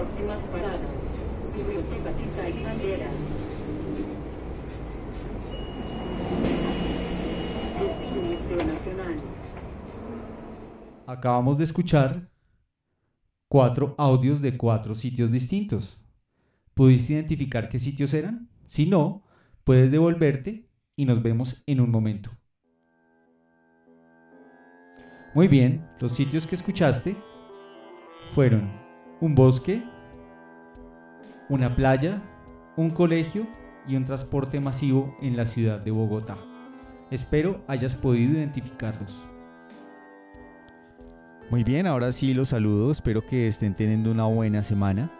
[0.00, 0.80] Próximas paradas.
[1.54, 3.12] Biblioteca y Banderas.
[7.78, 9.22] Destino.
[11.06, 12.30] Acabamos de escuchar
[13.48, 16.00] cuatro audios de cuatro sitios distintos.
[16.72, 18.48] ¿Pudiste identificar qué sitios eran?
[18.64, 19.26] Si no,
[19.64, 22.30] puedes devolverte y nos vemos en un momento.
[25.34, 27.18] Muy bien, los sitios que escuchaste
[28.32, 28.79] fueron
[29.20, 29.82] un bosque,
[31.48, 32.22] una playa,
[32.76, 33.46] un colegio
[33.86, 36.38] y un transporte masivo en la ciudad de Bogotá.
[37.10, 39.26] Espero hayas podido identificarlos.
[41.50, 45.10] Muy bien, ahora sí los saludo, espero que estén teniendo una buena semana.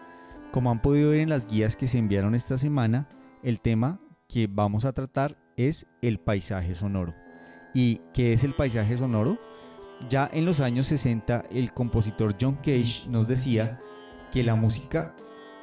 [0.51, 3.07] Como han podido ver en las guías que se enviaron esta semana,
[3.43, 7.13] el tema que vamos a tratar es el paisaje sonoro.
[7.73, 9.37] ¿Y qué es el paisaje sonoro?
[10.09, 13.79] Ya en los años 60 el compositor John Cage nos decía
[14.31, 15.15] que la música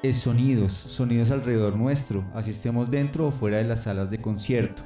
[0.03, 4.85] es sonidos, sonidos alrededor nuestro, así estemos dentro o fuera de las salas de concierto.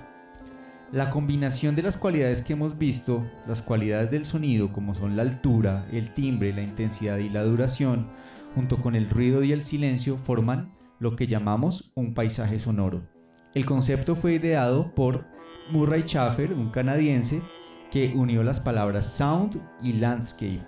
[0.90, 5.22] La combinación de las cualidades que hemos visto, las cualidades del sonido como son la
[5.22, 8.08] altura, el timbre, la intensidad y la duración,
[8.54, 13.02] junto con el ruido y el silencio, forman lo que llamamos un paisaje sonoro.
[13.54, 15.26] El concepto fue ideado por
[15.70, 17.42] Murray Schaffer, un canadiense,
[17.92, 20.64] que unió las palabras sound y landscape,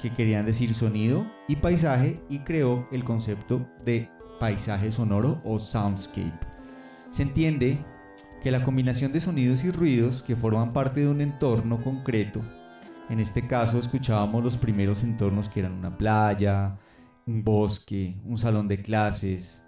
[0.00, 4.08] que querían decir sonido y paisaje, y creó el concepto de
[4.38, 6.46] paisaje sonoro o soundscape.
[7.10, 7.84] Se entiende
[8.42, 12.40] que la combinación de sonidos y ruidos que forman parte de un entorno concreto,
[13.10, 16.78] en este caso escuchábamos los primeros entornos que eran una playa,
[17.26, 19.64] un bosque, un salón de clases,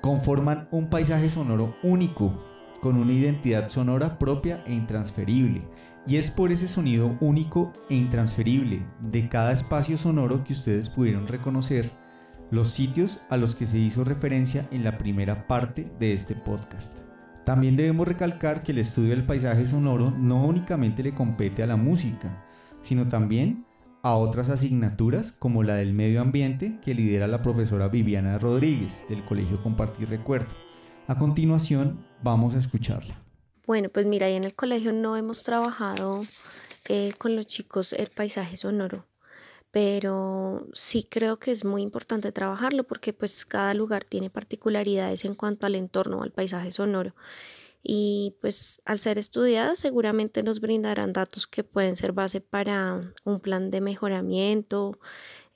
[0.00, 2.51] conforman un paisaje sonoro único,
[2.82, 5.62] con una identidad sonora propia e intransferible,
[6.04, 11.28] y es por ese sonido único e intransferible de cada espacio sonoro que ustedes pudieron
[11.28, 11.92] reconocer
[12.50, 16.98] los sitios a los que se hizo referencia en la primera parte de este podcast.
[17.44, 21.76] También debemos recalcar que el estudio del paisaje sonoro no únicamente le compete a la
[21.76, 22.44] música,
[22.82, 23.64] sino también
[24.02, 29.24] a otras asignaturas como la del medio ambiente que lidera la profesora Viviana Rodríguez del
[29.24, 30.71] Colegio Compartir Recuerdo.
[31.08, 33.20] A continuación vamos a escucharla.
[33.66, 36.22] Bueno, pues mira, ahí en el colegio no hemos trabajado
[36.88, 39.06] eh, con los chicos el paisaje sonoro,
[39.72, 45.34] pero sí creo que es muy importante trabajarlo porque pues cada lugar tiene particularidades en
[45.34, 47.14] cuanto al entorno, al paisaje sonoro.
[47.82, 53.40] Y pues al ser estudiadas seguramente nos brindarán datos que pueden ser base para un
[53.40, 55.00] plan de mejoramiento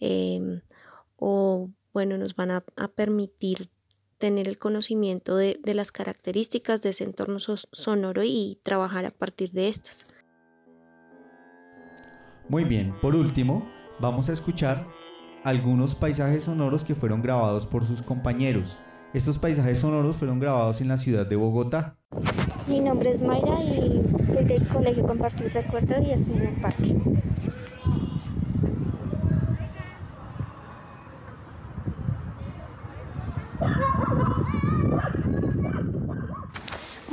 [0.01, 0.61] em,
[1.17, 3.71] o bueno, nos van a permitir
[4.19, 9.69] tener el conocimiento de, las características de ese entorno sonoro y trabajar a partir de
[9.69, 10.07] estas.
[12.49, 13.69] Muy bien, por último,
[13.99, 14.87] vamos a escuchar
[15.43, 18.79] algunos paisajes sonoros que fueron grabados por sus compañeros.
[19.15, 21.97] Estos paisajes sonoros fueron grabados en la ciudad de Bogotá.
[22.69, 24.03] Mi nombre es Mayra y
[24.33, 26.97] soy del Colegio Compartir Recuerdo y estoy en un parque.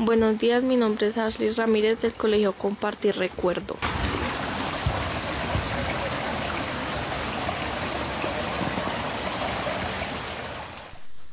[0.06, 3.78] Buenos días, mi nombre es Ashley Ramírez del Colegio Compartir Recuerdo.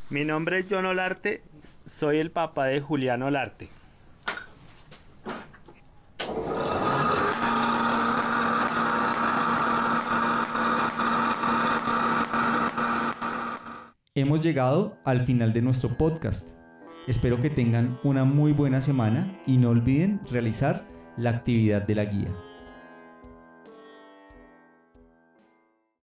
[0.09, 1.43] Mi nombre es John Olarte,
[1.85, 3.67] soy el papá de Julián Olarte.
[14.15, 16.60] Hemos llegado al final de nuestro podcast.
[17.07, 20.85] Espero que tengan una muy buena semana y no olviden realizar
[21.17, 22.29] la actividad de la guía.